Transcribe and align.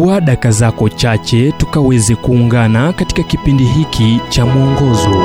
chukua 0.00 0.20
daka 0.20 0.50
zako 0.50 0.88
chache 0.88 1.52
tukaweze 1.52 2.16
kuungana 2.16 2.92
katika 2.92 3.22
kipindi 3.22 3.64
hiki 3.64 4.20
cha 4.28 4.46
mwongozo. 4.46 5.24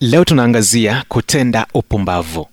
Leo 0.00 0.24
tunaangazia 0.24 1.04
kutenda 1.08 1.66
upumbavu. 1.74 2.46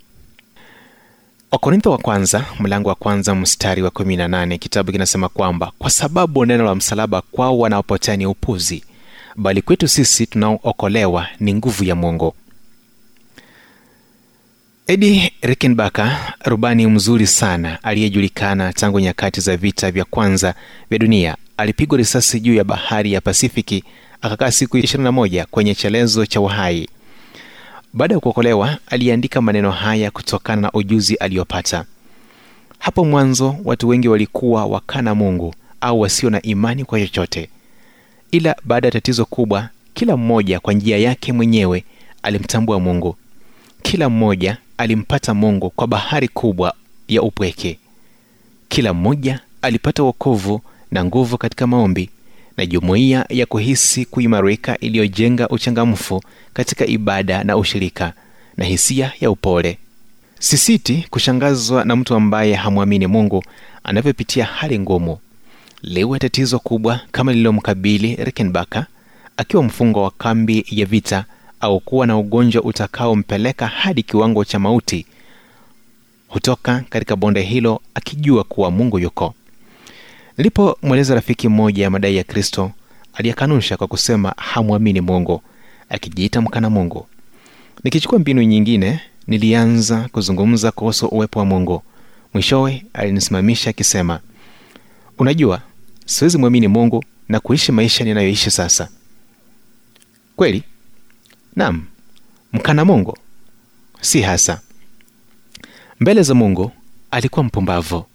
Wakorintho 1.51 1.91
wa 1.91 1.97
kwanza 1.97 2.45
mlango 2.59 2.89
wa 2.89 2.95
kwanza 2.95 3.35
mstari 3.35 3.81
wa 3.81 3.89
18 3.89 4.57
kitabu 4.57 4.91
kinasema 4.91 5.29
kwamba 5.29 5.71
kwa 5.79 5.89
sababu 5.89 6.45
neno 6.45 6.63
la 6.65 6.75
msalaba 6.75 7.21
kwao 7.21 7.59
wanaopotea 7.59 8.17
ni 8.17 8.25
upuzi 8.25 8.83
bali 9.35 9.61
kwetu 9.61 9.87
sisi 9.87 10.25
tunaookolewa 10.27 11.27
ni 11.39 11.53
nguvu 11.53 11.83
ya 11.83 11.95
mungu 11.95 12.33
edi 14.89 15.31
rikenbaka 15.41 16.33
rubani 16.45 16.87
mzuri 16.87 17.27
sana 17.27 17.83
aliyejulikana 17.83 18.73
tangu 18.73 18.99
nyakati 18.99 19.41
za 19.41 19.57
vita 19.57 19.91
vya 19.91 20.05
kwanza 20.05 20.53
vya 20.89 20.99
dunia. 20.99 21.35
Alipigwa 21.57 21.97
risasi 21.97 22.39
juu 22.39 22.53
ya 22.53 22.63
bahari 22.63 23.13
ya 23.13 23.21
pasifiki 23.21 23.83
akakaa 24.21 24.51
siku 24.51 24.77
21 24.77 25.45
kwenye 25.51 25.75
chelezo 25.75 26.25
cha 26.25 26.41
uhai. 26.41 26.89
Baada 27.93 28.13
ya 28.13 28.19
kuokolewa 28.19 28.77
aliandika 28.87 29.41
maneno 29.41 29.71
haya 29.71 30.11
kutokana 30.11 30.61
na 30.61 30.71
ujuzi 30.71 31.15
aliyopata 31.15 31.85
hapo 32.79 33.05
mwanzo 33.05 33.55
watu 33.63 33.87
wengi 33.87 34.07
walikuwa 34.07 34.65
wakana 34.65 35.15
mungu 35.15 35.55
au 35.81 36.01
wasio 36.01 36.29
na 36.29 36.41
imani 36.41 36.85
kwa 36.85 36.99
chochote. 36.99 37.49
Ila 38.31 38.55
baada 38.65 38.87
ya 38.87 38.91
tatizo 38.91 39.25
kubwa 39.25 39.69
kila 39.93 40.17
mmoja 40.17 40.59
kwa 40.59 40.73
njia 40.73 40.97
yake 40.97 41.33
mwenyewe 41.33 41.83
alimtambua 42.23 42.79
mungu. 42.79 43.15
Kila 43.81 44.09
mmoja 44.09 44.57
alimpata 44.79 45.33
mungu 45.33 45.69
kwa 45.69 45.87
bahari 45.87 46.27
kubwa 46.27 46.73
ya 47.07 47.21
upweke. 47.21 47.79
Kila 48.69 48.93
mmoja 48.93 49.39
alipata 49.61 50.03
wokovu 50.03 50.61
na 50.91 51.05
nguvu 51.05 51.37
katika 51.37 51.67
maombi 51.67 52.09
na 52.57 52.65
jumuiya 52.65 53.25
ya 53.29 53.45
kuhisi 53.45 54.05
kuimarika 54.05 54.77
iliyojenga 54.77 55.47
uchangamfu 55.49 56.23
katika 56.53 56.85
ibada 56.85 57.43
na 57.43 57.57
ushirika 57.57 58.13
na 58.57 58.65
hisia 58.65 59.11
ya 59.21 59.31
upole. 59.31 59.77
Sisiti 60.39 61.05
kushangazwa 61.09 61.85
na 61.85 61.95
mtu 61.95 62.15
ambaye 62.15 62.53
hamwamini 62.53 63.07
mungu 63.07 63.43
anavyopitia 63.83 64.45
hali 64.45 64.79
ngumu. 64.79 65.17
Liwe 65.81 66.19
tatizo 66.19 66.59
kubwa 66.59 66.99
kama 67.11 67.31
lililomkabili 67.31 68.15
rekenbaka 68.15 68.85
akiwa 69.37 69.63
mfungo 69.63 70.03
wa 70.03 70.11
kambi 70.11 70.65
ya 70.69 70.85
vita 70.85 71.25
au 71.59 71.79
kuwa 71.79 72.07
na 72.07 72.17
ugonjwa 72.17 72.63
utakaompeleka 72.63 73.67
hadi 73.67 74.03
kiwango 74.03 74.45
cha 74.45 74.59
mauti. 74.59 75.05
Hutoka 76.27 76.83
katika 76.89 77.15
bonde 77.15 77.41
hilo 77.41 77.81
akijua 77.93 78.43
kuwa 78.43 78.71
mungu 78.71 78.99
yuko. 78.99 79.33
Nilipomweleza 80.37 81.15
rafiki 81.15 81.47
mmoja 81.47 81.83
ya 81.83 81.89
madai 81.89 82.15
ya 82.15 82.23
kristo 82.23 82.71
aliyekanusha 83.13 83.77
kwa 83.77 83.87
kusema 83.87 84.33
hamwamini 84.37 85.01
mungu 85.01 85.41
akijiita 85.89 86.41
mkana 86.41 86.69
mungu. 86.69 87.07
Nikichukua 87.83 88.19
mbinu 88.19 88.41
nyingine 88.43 88.99
nilianza 89.27 90.09
kuzungumza 90.11 90.71
kuhusu 90.71 91.07
uwepo 91.07 91.39
wa 91.39 91.45
mungu. 91.45 91.83
Mwishowe 92.33 92.85
alinisimamisha 92.93 93.69
akisema 93.69 94.19
unajua 95.17 95.61
siwezi 96.05 96.37
mwamini 96.37 96.67
mungu 96.67 97.03
na 97.29 97.39
kuishi 97.39 97.71
maisha 97.71 98.03
ninayoishi 98.03 98.51
sasa. 98.51 98.89
Kweli 100.35 100.63
nam 101.55 101.85
mkana 102.53 102.85
mungu 102.85 103.17
si 104.01 104.21
hasa. 104.21 104.61
Mbele 105.99 106.23
za 106.23 106.33
mungu 106.33 106.71
alikuwa 107.11 107.43
mpumbavu 107.43 108.05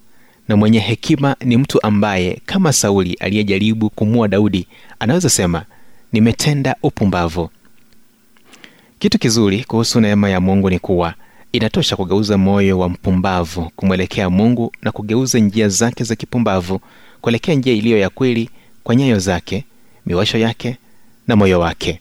na 0.48 0.56
mwenye 0.56 0.78
hekima 0.80 1.36
ni 1.44 1.56
mtu 1.56 1.86
ambaye 1.86 2.40
kama 2.46 2.72
sauli 2.72 3.14
aliyejaribu 3.14 3.90
kumua 3.90 4.28
daudi 4.28 4.66
anaweza 4.98 5.30
sema 5.30 5.64
nimetenda 6.12 6.76
upumbavu. 6.82 7.50
Kitu 8.98 9.18
kizuri 9.18 9.64
kuhusu 9.64 10.00
neema 10.00 10.28
ya 10.30 10.40
mungu 10.40 10.70
ni 10.70 10.78
kuwa 10.78 11.14
inatosha 11.52 11.96
kugeuza 11.96 12.38
moyo 12.38 12.78
wa 12.78 12.88
mpumbavu 12.88 13.70
kumwelekea 13.76 14.30
mungu 14.30 14.72
na 14.82 14.92
kugeuza 14.92 15.38
njia 15.38 15.68
zake 15.68 16.04
za 16.04 16.16
kipumbavu 16.16 16.80
kuelekea 17.20 17.54
njia 17.54 17.72
iliyo 17.72 17.98
ya 17.98 18.10
kweli 18.10 18.50
kwa 18.84 18.96
nyayo 18.96 19.18
zake 19.18 19.64
miwasho 20.06 20.38
yake 20.38 20.76
na 21.28 21.36
moyo 21.36 21.60
wake 21.60 22.00